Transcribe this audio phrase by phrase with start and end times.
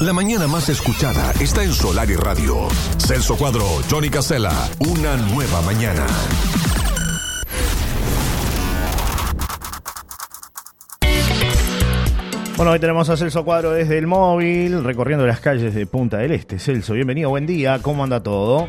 [0.00, 2.68] La mañana más escuchada está en Solar y Radio.
[2.98, 6.06] Celso Cuadro, Johnny Casella, una nueva mañana.
[12.56, 16.30] Bueno, hoy tenemos a Celso Cuadro desde el móvil, recorriendo las calles de Punta del
[16.30, 16.60] Este.
[16.60, 18.68] Celso, bienvenido, buen día, ¿cómo anda todo?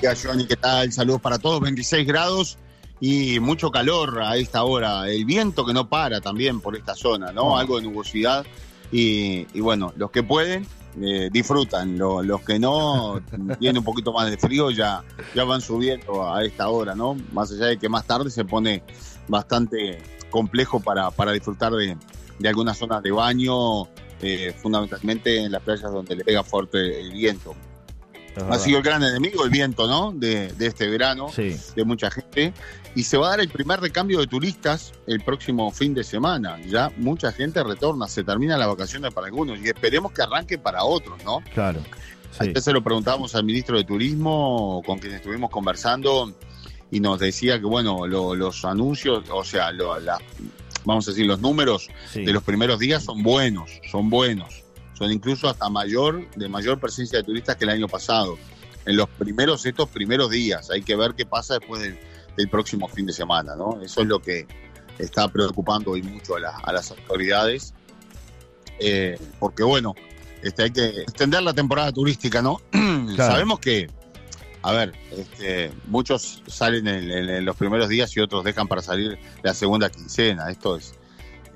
[0.00, 0.90] Hola, Johnny, ¿qué tal?
[0.92, 2.56] Saludos para todos, 26 grados
[3.00, 5.10] y mucho calor a esta hora.
[5.10, 7.58] El viento que no para también por esta zona, ¿no?
[7.58, 8.46] Algo de nubosidad.
[8.92, 10.66] Y, bueno, los que pueden,
[11.00, 11.98] eh, disfrutan.
[11.98, 13.20] los que no,
[13.58, 15.02] tienen un poquito más de frío, ya,
[15.34, 17.16] ya van subiendo a esta hora, ¿no?
[17.32, 18.82] Más allá de que más tarde se pone
[19.28, 19.98] bastante
[20.30, 21.96] complejo para, para disfrutar de,
[22.38, 23.84] de algunas zonas de baño,
[24.20, 27.54] eh, fundamentalmente en las playas donde le pega fuerte el viento.
[28.36, 30.12] Ha sido el gran enemigo el viento, ¿no?
[30.12, 32.52] De, este verano, de mucha gente.
[32.94, 36.60] Y se va a dar el primer recambio de turistas el próximo fin de semana.
[36.66, 40.84] Ya mucha gente retorna, se termina la vacaciones para algunos y esperemos que arranque para
[40.84, 41.42] otros, ¿no?
[41.54, 41.80] Claro.
[42.40, 42.52] Sí.
[42.58, 46.32] se lo preguntamos al ministro de Turismo, con quien estuvimos conversando,
[46.90, 50.18] y nos decía que, bueno, los anuncios, o sea, la,
[50.84, 54.62] vamos a decir, los números de los primeros días son buenos, son buenos.
[54.94, 58.38] Son incluso hasta mayor, de mayor presencia de turistas que el año pasado.
[58.84, 60.70] En los primeros, estos primeros días.
[60.70, 61.98] Hay que ver qué pasa después del,
[62.50, 63.80] próximo fin de semana, ¿no?
[63.82, 64.46] Eso es lo que
[64.98, 67.74] está preocupando hoy mucho a, las autoridades.
[68.80, 69.94] Eh, porque bueno,
[70.42, 72.60] este, hay que extender la temporada turística, ¿no?
[73.16, 73.88] Sabemos que
[74.62, 79.54] a ver, este, muchos salen en, los primeros días y otros dejan para salir la
[79.54, 80.50] segunda quincena.
[80.50, 80.94] Esto es,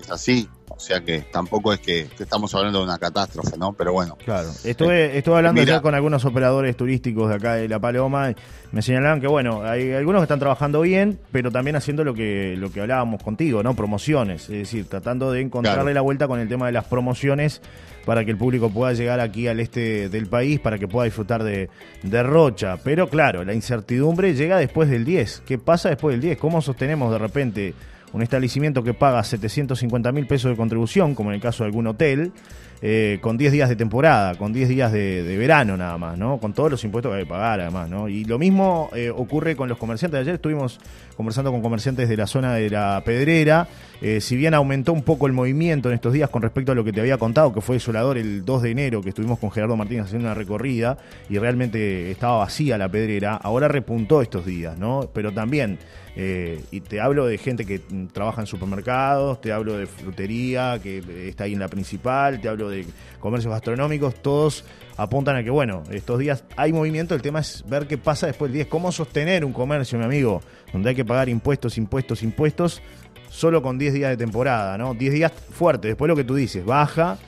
[0.00, 0.48] es así.
[0.76, 3.72] O sea que tampoco es que, estamos hablando de una catástrofe, ¿no?
[3.72, 4.16] Pero bueno.
[4.22, 4.50] Claro.
[4.62, 8.30] Estuve, estuve hablando ya con algunos operadores turísticos de acá de La Paloma.
[8.30, 8.36] Y
[8.72, 12.56] me señalaban que, bueno, hay algunos que están trabajando bien, pero también haciendo lo que,
[12.58, 13.74] lo que hablábamos contigo, ¿no?
[13.74, 14.42] Promociones.
[14.44, 17.62] Es decir, tratando de encontrarle la vuelta con el tema de las promociones
[18.04, 21.42] para que el público pueda llegar aquí al este del país, para que pueda disfrutar
[21.42, 21.70] de,
[22.02, 22.76] de Rocha.
[22.84, 25.42] Pero claro, la incertidumbre llega después del 10.
[25.46, 26.38] ¿Qué pasa después del 10?
[26.38, 27.74] ¿Cómo sostenemos de repente
[28.16, 31.86] un establecimiento que paga 750 mil pesos de contribución, como en el caso de algún
[31.86, 32.32] hotel,
[32.80, 36.38] eh, con 10 días de temporada, con 10 días de, verano nada más, ¿no?
[36.38, 38.08] Con todos los impuestos que hay que pagar además, ¿no?
[38.08, 40.18] Y lo mismo eh, ocurre con los comerciantes.
[40.20, 40.80] Ayer estuvimos
[41.14, 43.68] conversando con comerciantes de la zona de la Pedrera.
[44.00, 46.84] Eh, si bien aumentó un poco el movimiento en estos días con respecto a lo
[46.84, 49.76] que te había contado, que fue desolador el 2 de enero, que estuvimos con Gerardo
[49.76, 50.96] Martínez haciendo una recorrida
[51.28, 55.10] y realmente estaba vacía la Pedrera, ahora repuntó estos días, ¿no?
[55.12, 55.78] Pero también...
[56.16, 57.78] y te hablo de gente que
[58.12, 62.70] trabaja en supermercados, te hablo de frutería, que está ahí en la principal, te hablo
[62.70, 62.86] de
[63.20, 64.64] comercios gastronómicos, todos
[64.96, 68.50] apuntan a que, bueno, estos días hay movimiento, el tema es ver qué pasa después
[68.50, 70.40] del 10, cómo sostener un comercio, mi amigo,
[70.72, 72.80] donde hay que pagar impuestos, impuestos, impuestos,
[73.28, 74.94] solo con 10 días de temporada, ¿no?
[74.94, 77.18] 10 días fuertes, después lo que tú dices, baja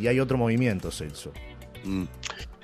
[0.00, 1.32] y hay otro movimiento, Celso.
[1.84, 2.04] Mm.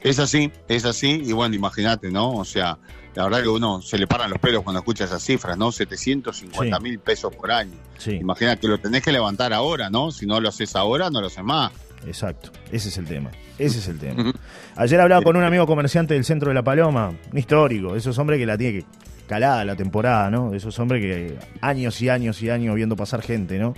[0.00, 2.32] Es así, es así, y bueno, imagínate, ¿no?
[2.32, 2.78] O sea,
[3.14, 5.70] la verdad que uno se le paran los pelos cuando escucha esas cifras, ¿no?
[5.70, 7.76] 750 mil pesos por año.
[8.06, 10.10] Imagina que lo tenés que levantar ahora, ¿no?
[10.10, 11.72] Si no lo haces ahora, no lo haces más.
[12.06, 13.30] Exacto, ese es el tema.
[13.58, 14.32] Ese es el tema.
[14.76, 18.38] Ayer hablaba con un amigo comerciante del centro de La Paloma, un histórico, esos hombres
[18.38, 18.86] que la tiene que
[19.26, 20.52] calada la temporada, ¿no?
[20.54, 23.74] Esos hombres que años y años y años viendo pasar gente, ¿no?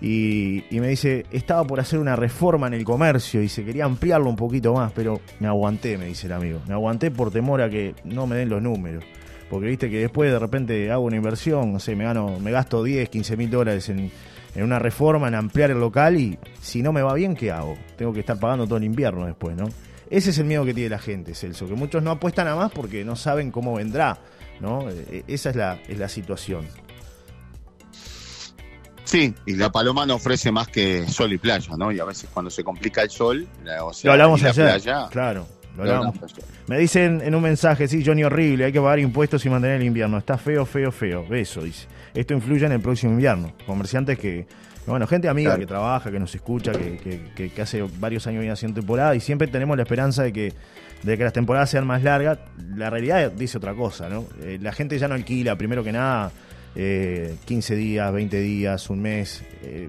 [0.00, 4.28] Y, me dice, estaba por hacer una reforma en el comercio y se quería ampliarlo
[4.28, 6.60] un poquito más, pero me aguanté, me dice el amigo.
[6.66, 9.04] Me aguanté por temor a que no me den los números.
[9.48, 12.82] Porque viste que después de repente hago una inversión, no sé, me gano, me gasto
[12.82, 14.10] 10, 15 mil dólares en,
[14.56, 17.76] en una reforma, en ampliar el local y si no me va bien, ¿qué hago?
[17.96, 19.68] Tengo que estar pagando todo el invierno después, ¿no?
[20.10, 22.72] Ese es el miedo que tiene la gente, Celso, que muchos no apuestan a más
[22.72, 24.18] porque no saben cómo vendrá,
[24.60, 24.88] ¿no?
[24.88, 26.64] E, e, esa es la, es la situación.
[29.16, 31.90] Sí, y la paloma no ofrece más que sol y playa, ¿no?
[31.90, 33.48] Y a veces cuando se complica el sol,
[33.82, 34.78] o sea, lo hablamos ayer,
[35.10, 35.46] claro.
[36.66, 39.86] Me dicen en un mensaje, sí, Johnny, horrible, hay que pagar impuestos y mantener el
[39.86, 40.18] invierno.
[40.18, 41.24] Está feo, feo, feo.
[41.34, 41.86] Eso dice.
[42.12, 43.54] Esto influye en el próximo invierno.
[43.64, 44.46] Comerciantes que,
[44.86, 48.80] bueno, gente amiga que trabaja, que nos escucha, que, que, hace varios años viene haciendo
[48.80, 50.52] temporada y siempre tenemos la esperanza de que,
[51.02, 52.38] de que las temporadas sean más largas.
[52.74, 54.26] La realidad dice otra cosa, ¿no?
[54.42, 56.32] Eh, la gente ya no alquila, primero que nada,
[56.76, 59.42] eh, 15 días, 20 días, un mes.
[59.62, 59.88] Eh,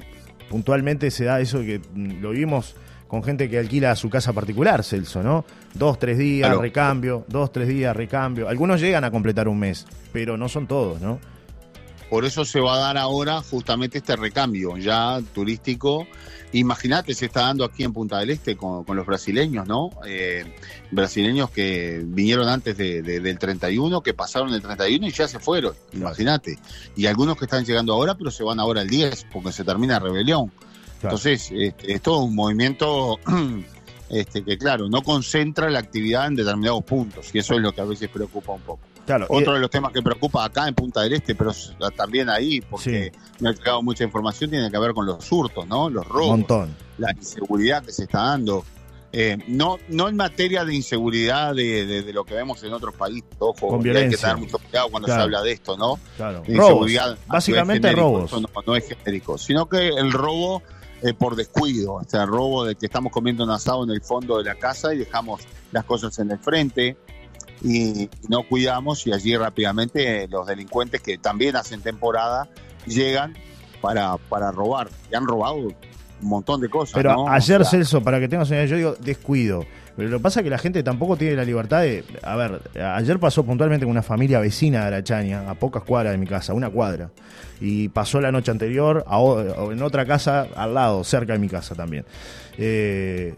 [0.50, 2.76] puntualmente se da eso que mm, lo vimos
[3.08, 5.46] con gente que alquila su casa particular, Celso, ¿no?
[5.74, 8.50] Dos, tres días, recambio, dos, tres días, recambio.
[8.50, 11.20] Algunos llegan a completar un mes, pero no son todos, ¿no?
[12.10, 16.08] Por eso se va a dar ahora justamente este recambio ya turístico.
[16.54, 19.90] Imagínate, se está dando aquí en Punta del Este con, los brasileños, ¿no?
[20.06, 20.46] Eh,
[20.92, 26.58] brasileños que vinieron antes del 31, que pasaron el 31 y ya se fueron, imagínate.
[26.96, 30.00] Y algunos que están llegando ahora, pero se van ahora el 10 porque se termina
[30.00, 30.52] rebelión.
[31.04, 33.20] Entonces, este, es todo un movimiento
[34.10, 37.82] este, que claro, no concentra la actividad en determinados puntos, y eso es lo que
[37.82, 38.80] a veces preocupa un poco.
[39.30, 41.52] Otro de los temas que preocupa acá en Punta del Este, pero
[41.96, 45.90] también ahí, porque me ha llegado mucha información, tiene que ver con los hurtos, ¿no?
[45.90, 46.30] Los robos.
[46.30, 46.76] montón.
[46.98, 48.66] La inseguridad que se está dando.
[49.14, 53.80] Eh, no, no en materia de inseguridad de, lo que vemos en otros países, ojo,
[53.82, 55.98] hay que tener mucho cuidado cuando se habla de esto, ¿no?
[56.18, 56.44] Claro.
[56.46, 58.32] Inseguridad, Básicamente robos.
[58.66, 60.62] No, es genérico, sino que el robo
[61.02, 64.38] eh, por descuido, o sea, robo de que estamos comiendo un asado en el fondo
[64.38, 65.42] de la casa y dejamos
[65.72, 66.98] las cosas en el frente,
[67.64, 72.48] y no cuidamos y allí rápidamente los delincuentes que también hacen temporada
[72.86, 73.34] llegan
[73.82, 74.90] para, para robar.
[75.12, 75.76] Y han robado un
[76.22, 76.94] montón de cosas.
[76.94, 79.66] Pero ayer, Celso, para que tengas una idea, yo digo descuido.
[79.98, 82.04] Pero lo que pasa es que la gente tampoco tiene la libertad de.
[82.22, 86.20] A ver, ayer pasó puntualmente con una familia vecina de Arachaña, a pocas cuadras de
[86.20, 87.10] mi casa, una cuadra.
[87.60, 89.04] Y pasó la noche anterior
[89.72, 92.06] en otra casa al lado, cerca de mi casa también.
[92.60, 93.34] Eh,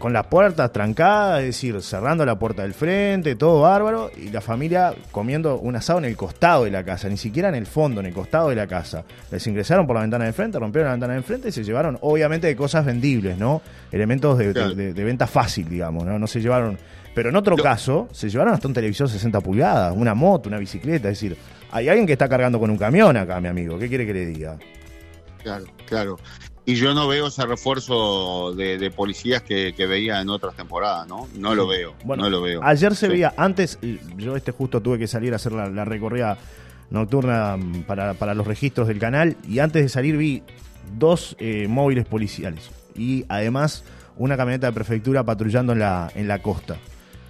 [0.00, 4.40] con las puertas trancadas, es decir, cerrando la puerta del frente, todo bárbaro, y la
[4.40, 8.00] familia comiendo un asado en el costado de la casa, ni siquiera en el fondo,
[8.00, 9.04] en el costado de la casa.
[9.30, 11.98] Les ingresaron por la ventana del frente, rompieron la ventana del frente y se llevaron,
[12.00, 13.60] obviamente, de cosas vendibles, ¿no?
[13.92, 16.18] Elementos de, venta fácil, digamos, ¿no?
[16.18, 16.78] No se llevaron.
[17.14, 21.10] Pero en otro caso, se llevaron hasta un televisor 60 pulgadas, una moto, una bicicleta,
[21.10, 21.36] es decir,
[21.72, 24.24] hay alguien que está cargando con un camión acá, mi amigo, ¿qué quiere que le
[24.24, 24.56] diga?
[25.42, 26.16] Claro, claro
[26.70, 31.26] y yo no veo ese refuerzo de, policías que, veía en otras temporadas, ¿no?
[31.36, 32.60] No lo veo, bueno, no lo veo.
[32.62, 33.78] Ayer se veía, antes,
[34.16, 36.38] yo este justo tuve que salir a hacer la, recorrida
[36.90, 40.44] nocturna mm, para, los registros del canal y antes de salir vi
[40.96, 43.82] dos eh, móviles policiales y además
[44.16, 46.76] una camioneta de prefectura patrullando en la, en la costa.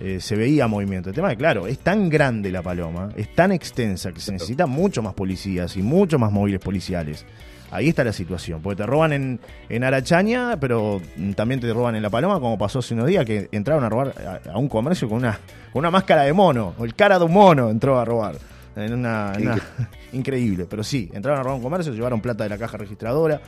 [0.00, 1.10] Eh, se veía movimiento.
[1.10, 4.68] El tema es claro, es tan grande la paloma, es tan extensa que se necesitan
[4.68, 7.24] mucho más policías y mucho más móviles policiales.
[7.70, 11.00] Ahí está la situación, porque te roban en, en Arachaña, pero
[11.36, 14.40] también te roban en La Paloma, como pasó hace unos días, que entraron a robar
[14.52, 15.38] a, un comercio con una,
[15.72, 18.36] con una máscara de mono, o el cara de un mono entró a robar.
[18.74, 19.32] En una,
[20.12, 23.40] increíble, pero sí, entraron a robar un comercio, llevaron plata de la caja registradora,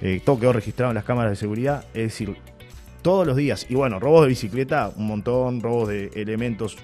[0.00, 2.36] eh, todo quedó registrado en las cámaras de seguridad, es decir,
[3.02, 3.66] todos los días.
[3.68, 6.76] Y bueno, robos de bicicleta, un montón, robos de elementos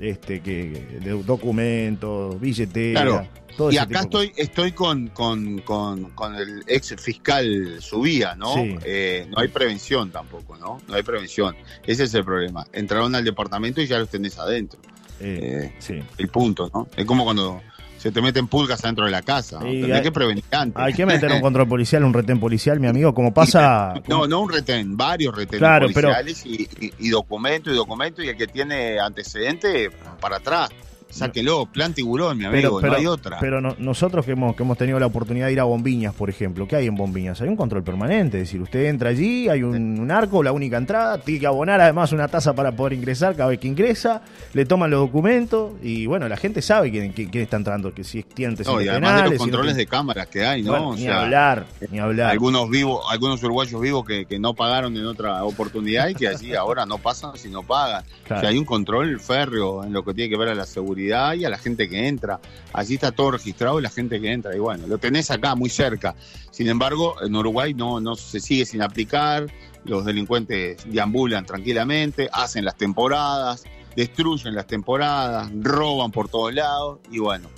[0.00, 3.28] este que de documentos, billetera.
[3.56, 8.54] Todo y acá estoy estoy con, con, con, el ex fiscal Subía, ¿no?
[8.84, 10.78] Eh, no hay prevención tampoco, ¿no?
[10.86, 11.56] No hay prevención.
[11.86, 12.66] Ese es el problema.
[12.72, 14.78] Entraron al departamento y ya los tenés adentro.
[15.20, 16.02] Eh, eh, sí.
[16.18, 16.88] El punto, ¿no?
[16.96, 17.62] Es como cuando
[18.06, 19.58] se te meten pulgas adentro de la casa.
[19.60, 20.80] hay, que prevenir antes.
[20.80, 23.94] Hay que meter un control policial, un retén policial, mi amigo, como pasa...
[24.06, 28.36] no, no un retén, varios retenes policiales y, y, y documento y documento y el
[28.36, 30.70] que tiene antecedente para atrás
[31.08, 33.38] sáquelo, plan tiburón, mi amigo, pero, no hay otra.
[33.40, 36.66] Pero nosotros que hemos, que hemos tenido la oportunidad de ir a Bombiñas, por ejemplo,
[36.66, 37.40] ¿qué hay en Bombiñas?
[37.40, 41.18] Hay un control permanente, es decir, usted entra allí, hay un, arco, la única entrada,
[41.18, 44.22] tiene que abonar además una tasa para poder ingresar cada vez que ingresa,
[44.52, 48.22] le toman los documentos y bueno, la gente sabe quién, quién, está entrando, que si
[48.22, 50.94] tiene antecedentes no, y además de los controles de cámaras que hay, ¿no?
[50.94, 52.30] ni hablar, ni hablar.
[52.30, 56.84] Algunos vivos, algunos uruguayos vivos que, no pagaron en otra oportunidad y que allí ahora
[56.84, 58.04] no pasan si no pagan.
[58.24, 61.05] O sea, hay un control férreo en lo que tiene que ver a la seguridad
[61.06, 62.40] y a la gente que entra.
[62.72, 64.54] Allí está todo registrado y la gente que entra.
[64.54, 66.14] Y bueno, lo tenés acá muy cerca.
[66.50, 69.46] Sin embargo, en Uruguay no, no se sigue sin aplicar.
[69.84, 73.64] Los delincuentes deambulan tranquilamente, hacen las temporadas,
[73.94, 77.48] destruyen las temporadas, roban por todos lados y bueno.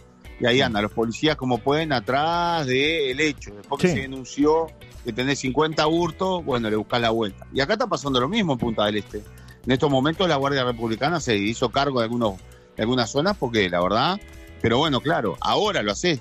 [0.41, 3.55] Y ahí andan los policías como pueden atrás del hecho.
[3.55, 4.69] Después que se denunció
[5.05, 7.47] que tenés 50 hurtos, bueno, le buscás la vuelta.
[7.53, 9.25] Y acá está pasando lo mismo en Punta del Este.
[9.65, 12.35] En estos momentos la Guardia Republicana se hizo cargo de algunos
[12.79, 14.21] algunas zonas porque la verdad,
[14.61, 16.21] pero bueno, claro, ahora lo haces.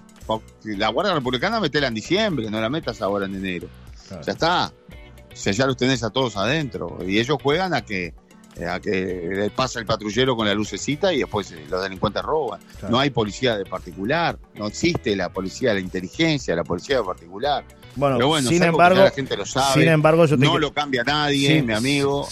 [0.64, 3.68] La Guardia Republicana metela en diciembre, no la metas ahora en enero.
[4.26, 4.74] Ya está.
[5.32, 6.98] O sea, ya los tenés a todos adentro.
[7.06, 8.14] Y ellos juegan a que
[8.66, 12.60] a que pasa el patrullero con la lucecita y después eh, los delincuentes roban.
[12.90, 17.04] No hay policía de particular, no existe la policía de la inteligencia, la policía de
[17.04, 17.64] particular.
[17.96, 21.74] Bueno, sin embargo, la gente lo sabe, sin embargo, yo no lo cambia nadie, mi
[21.74, 22.28] amigo.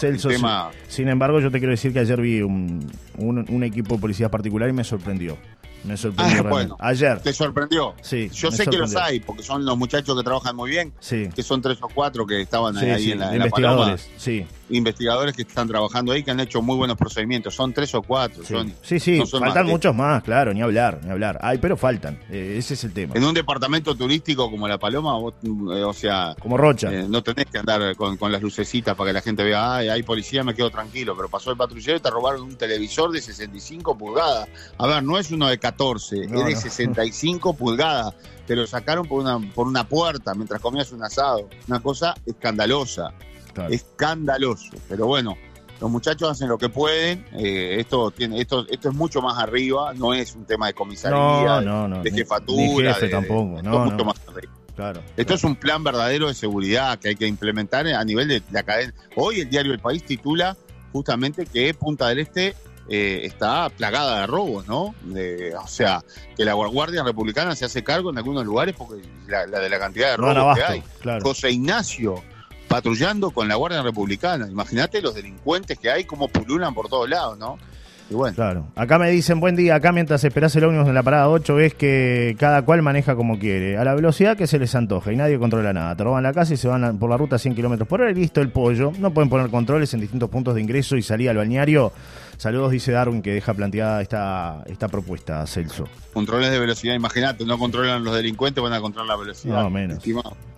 [0.87, 4.69] sin, embargo, yo te quiero decir que ayer vi un, un, equipo de policía particular
[4.69, 5.37] y me sorprendió.
[5.83, 6.39] Me sorprendió.
[6.39, 7.19] Ah, bueno, ayer.
[7.19, 7.93] ¿Te sorprendió?
[8.01, 8.29] Sí.
[8.33, 10.93] Yo sé que los hay, porque son los muchachos que trabajan muy bien.
[10.99, 11.29] Sí.
[11.35, 15.67] Que son tres o cuatro que estaban ahí en la, investigadores, sí investigadores que están
[15.67, 17.53] trabajando ahí que han hecho muy buenos procedimientos.
[17.53, 18.43] Son tres o cuatro.
[18.81, 21.37] Sí, sí, faltan muchos más, claro, ni hablar, ni hablar.
[21.41, 22.19] Ay, pero faltan.
[22.29, 23.13] Eh, ese es el tema.
[23.15, 26.35] En un departamento turístico como La Paloma, eh, o sea.
[26.39, 26.91] Como Rocha.
[26.91, 30.03] Eh, no tenés que andar con, las lucecitas para que la gente vea, ay, hay
[30.03, 31.15] policía, me quedo tranquilo.
[31.15, 34.47] Pero pasó el patrullero y te robaron un televisor de 65 pulgadas.
[34.77, 38.13] A ver, no es uno de 14, es de 65 pulgadas.
[38.47, 41.49] Te lo sacaron por una, por una puerta mientras comías un asado.
[41.67, 43.13] Una cosa escandalosa.
[43.69, 44.71] Escandaloso.
[44.87, 45.37] Pero bueno,
[45.79, 47.25] los muchachos hacen lo que pueden.
[47.33, 49.93] Eh, esto tiene, esto, esto es mucho más arriba.
[49.93, 51.59] No es un tema de comisaría,
[52.01, 53.61] de jefatura, tampoco.
[53.63, 54.53] mucho más arriba.
[54.75, 58.41] Claro, Esto es un plan verdadero de seguridad que hay que implementar a nivel de
[58.51, 58.93] la cadena.
[59.15, 60.57] Hoy el diario El País titula
[60.91, 62.55] justamente que Punta del Este
[62.89, 64.93] eh, está plagada de robos, ¿no?
[64.93, 66.03] o sea,
[66.35, 70.11] que la Guardia Republicana se hace cargo en algunos lugares porque la, de la cantidad
[70.11, 70.83] de robos que hay.
[71.21, 72.21] José Ignacio
[72.67, 74.47] patrullando con la Guardia Republicana.
[74.49, 77.57] Imagínate los delincuentes que hay, cómo pululan por todos lados, ¿no?
[78.35, 78.67] Claro.
[78.75, 81.73] Acá me dicen, buen día, acá mientras esperás el ómnibus en la parada 8 ves
[81.73, 85.39] que cada cual maneja como quiere, a la velocidad que se les antoja y nadie
[85.39, 85.95] controla nada.
[85.95, 88.11] Te roban la casa y se van por la ruta a 100 kilómetros por hora
[88.11, 88.91] y listo el pollo.
[88.99, 91.91] No pueden poner controles en distintos puntos de ingreso y salida al balneario.
[92.37, 95.87] Saludos, dice Darwin, que deja planteada esta, esta propuesta, Celso.
[96.13, 99.63] Controles de velocidad, imagínate, no controlan los delincuentes, van a controlar la velocidad.
[99.63, 100.05] No, menos.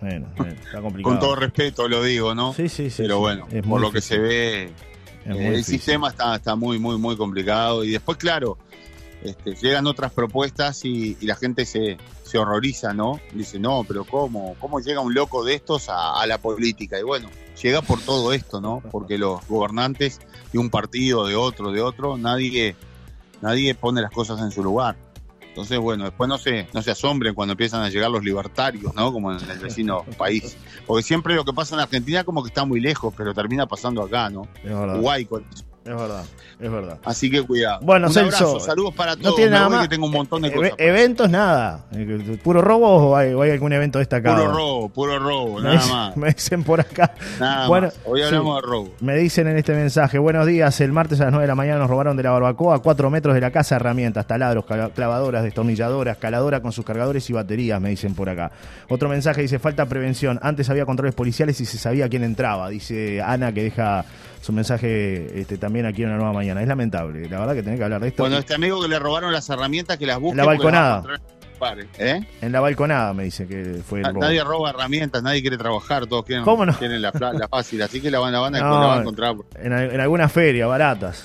[0.00, 1.14] Menos, Está complicado.
[1.14, 2.52] Con todo respeto lo digo, ¿no?
[2.52, 3.02] Sí, sí, sí.
[3.02, 4.70] Pero bueno, por lo que se ve
[5.28, 7.84] el sistema está, está muy, muy, muy complicado.
[7.84, 8.58] Y después, claro,
[9.22, 13.20] este, llegan otras propuestas y, la gente se, se, horroriza, ¿no?
[13.34, 14.54] Dice, no, pero ¿cómo?
[14.60, 16.98] ¿Cómo llega un loco de estos a, la política?
[16.98, 17.28] Y bueno,
[17.60, 18.82] llega por todo esto, ¿no?
[18.90, 20.20] Porque los gobernantes
[20.52, 22.76] de un partido, de otro, de otro, nadie,
[23.42, 24.96] nadie pone las cosas en su lugar.
[25.58, 29.12] Entonces, bueno, después no se, no se asombren cuando empiezan a llegar los libertarios, ¿no?
[29.12, 30.56] Como en el vecino país.
[30.86, 34.04] Porque siempre lo que pasa en Argentina como que está muy lejos, pero termina pasando
[34.04, 34.46] acá, ¿no?
[34.64, 35.44] Uruguay con
[35.88, 36.24] es verdad,
[36.60, 36.98] es verdad.
[37.02, 37.80] Así que cuidado.
[37.80, 39.30] Bueno, un Celso, saludos para todos.
[39.30, 39.82] No tiene nada más.
[39.84, 40.72] Que tengo un montón de cosas.
[40.76, 41.86] eventos, nada.
[42.42, 44.36] ¿Puro robo o hay, algún evento destacado?
[44.36, 46.16] Puro robo, puro robo, nada más.
[46.16, 47.14] Me dicen por acá.
[47.40, 47.96] Nada bueno, más.
[48.04, 48.94] Hoy hablamos de robo.
[49.00, 51.78] Me dicen en este mensaje, buenos días, el martes a las 9 de la mañana
[51.78, 56.18] nos robaron de la barbacoa a 4 metros de la casa herramientas, taladros, clavadoras, destornilladoras,
[56.18, 58.52] caladora con sus cargadores y baterías, me dicen por acá.
[58.90, 60.38] Otro mensaje dice, falta prevención.
[60.42, 62.68] Antes había controles policiales y se sabía quién entraba.
[62.68, 64.04] Dice Ana que deja
[64.40, 66.62] su mensaje este, también aquí en la nueva mañana.
[66.62, 68.22] Es lamentable, la verdad que tenés que hablar de esto.
[68.22, 70.36] Bueno, este amigo que le robaron las herramientas que las busca.
[70.36, 71.02] La balconada.
[71.98, 72.24] ¿Eh?
[72.40, 76.24] En la balconada me dice que fue el Nadie roba herramientas, nadie quiere trabajar, todos
[76.24, 76.44] quieren,
[77.02, 77.12] la,
[77.48, 79.34] fácil, así que la van, a, encontrar.
[79.60, 81.24] En, alguna feria, baratas.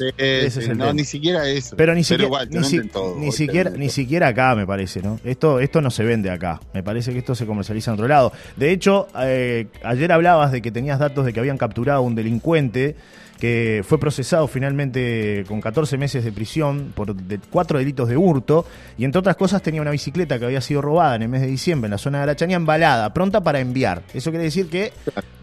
[0.75, 1.75] no, ni siquiera eso.
[1.75, 5.19] Pero ni, siquiera, ni, siquiera, ni siquiera acá, me parece, ¿no?
[5.23, 6.59] Esto, esto no se vende acá.
[6.73, 8.31] Me parece que esto se comercializa en otro lado.
[8.55, 12.15] De hecho, eh, ayer hablabas de que tenías datos de que habían capturado a un
[12.15, 12.95] delincuente
[13.39, 17.15] que fue procesado finalmente con 14 meses de prisión por
[17.49, 18.65] cuatro delitos de hurto
[18.97, 21.47] y entre otras cosas tenía una bicicleta que había sido robada en el mes de
[21.47, 24.03] diciembre en la zona de Arachaña embalada, pronta para enviar.
[24.13, 24.93] Eso quiere decir que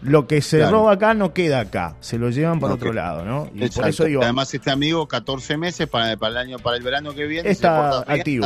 [0.01, 3.49] lo que se roba acá no queda acá, se lo llevan para otro lado, ¿no?
[3.53, 6.83] Y por eso digo, Además este amigo 14 meses para, para, el año para el
[6.83, 8.45] verano que viene está activo.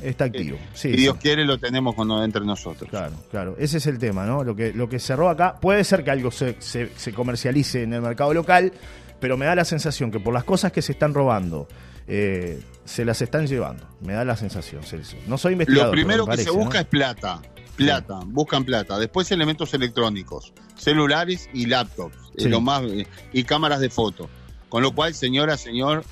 [0.00, 0.56] Está, activo.
[0.72, 2.88] si Dios quiere lo tenemos con, entre nosotros.
[2.88, 3.56] Claro, claro.
[3.58, 4.44] Ese es el tema, ¿no?
[4.44, 7.82] Lo que lo que se roba acá puede ser que algo se, se, se comercialice
[7.82, 8.72] en el mercado local
[9.20, 11.68] pero me da la sensación que por las cosas que se están robando,
[12.06, 13.86] eh, se las están llevando.
[14.00, 15.16] Me da la sensación, Celso.
[15.26, 15.86] No soy investigador.
[15.86, 17.40] Lo primero que se busca es plata.
[17.76, 18.98] Plata, buscan plata.
[18.98, 24.28] Después elementos electrónicos, celulares y laptops, eh, lo más, eh, y cámaras de foto.
[24.68, 26.04] Con lo cual, señora, señor,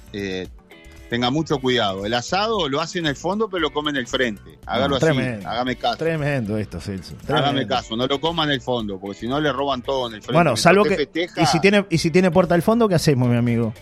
[1.12, 2.07] tenga mucho cuidado.
[2.07, 4.59] El asado lo hace en el fondo, pero lo come en el frente.
[4.64, 5.07] Hágalo así,
[5.45, 5.99] hágame caso.
[5.99, 7.16] Tremendo esto, Celso.
[7.28, 10.14] Hágame caso, no lo coma en el fondo, porque si no le roban todo en
[10.14, 10.33] el frente.
[10.33, 11.11] Bueno, salvo que.
[11.37, 13.75] Y si, tiene, y si tiene puerta al fondo, ¿qué hacemos, mi amigo?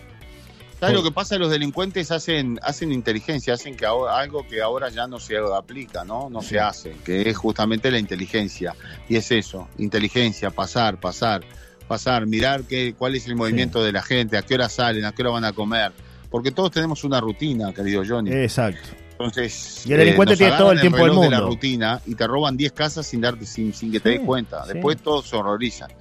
[0.81, 1.37] ¿Sabes lo que pasa?
[1.37, 6.29] Los delincuentes hacen, hacen inteligencia, hacen que algo que ahora ya no se aplica, ¿no?
[6.29, 8.75] No se hace, que es justamente la inteligencia.
[9.07, 11.43] Y es eso, inteligencia, pasar, pasar,
[11.87, 15.13] pasar, mirar qué, cuál es el movimiento de la gente, a qué hora salen, a
[15.13, 15.93] qué hora van a comer
[16.31, 18.31] porque todos tenemos una rutina, querido Johnny.
[18.31, 18.89] Exacto.
[19.11, 21.29] Entonces, y el delincuente eh, tiene todo el tiempo del mundo.
[21.29, 24.21] De la rutina y te roban 10 casas sin darte sin, sin que te des
[24.21, 24.65] cuenta.
[24.65, 25.91] Después todos se horrorizan.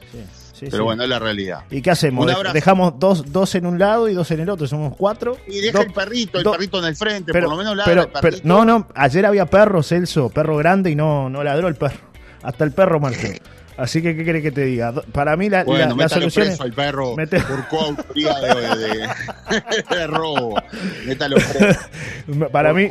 [0.58, 1.64] Pero bueno, es la realidad.
[1.70, 2.30] ¿Y qué hacemos?
[2.52, 5.36] Dejamos dos, dos en un lado y dos en el otro, somos cuatro.
[5.46, 8.36] Y deja el perrito, el perrito en el frente, por lo menos ladra pero, pero,
[8.44, 12.00] no, no, ayer había perro, Celso, perro grande y no, no ladró el perro.
[12.42, 13.26] Hasta el perro marcó.
[13.76, 14.92] Así que, ¿qué querés que te diga?
[15.12, 17.16] Para mí, la, bueno, la, solución preso al perro
[17.48, 20.60] por coautoría de, de, robo.
[21.06, 21.80] Métalo preso.
[22.52, 22.88] Para mí,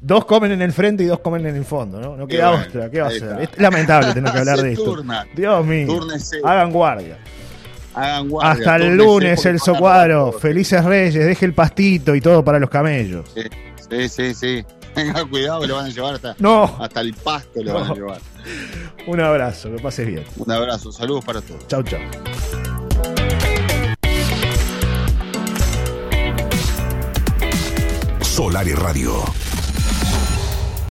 [0.00, 2.16] dos comen en el frente y dos comen en el fondo, ¿no?
[2.16, 2.90] No queda otra.
[2.90, 3.40] ¿Qué va a hacer?
[3.40, 5.02] Es lamentable tener que hablar de esto.
[5.34, 6.00] Dios mío.
[6.44, 7.18] Hagan guardia.
[7.94, 8.52] Hagan guardia.
[8.52, 10.32] Hasta el lunes, el socuadro.
[10.32, 13.30] Felices Reyes, deje el pastito y todo para los camellos.
[13.88, 14.64] Sí, sí, sí.
[14.94, 16.64] Tenga cuidado, lo van a llevar hasta, no.
[16.78, 18.20] hasta el pasto, lo van a llevar.
[19.06, 20.24] Un abrazo, que pases bien.
[20.36, 21.66] Un abrazo, saludos para todos.
[21.66, 22.00] Chau, chau.
[28.20, 29.24] Solar y Radio.